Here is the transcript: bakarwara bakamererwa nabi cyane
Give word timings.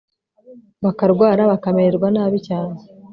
bakarwara 0.83 1.41
bakamererwa 1.51 2.07
nabi 2.15 2.37
cyane 2.47 2.77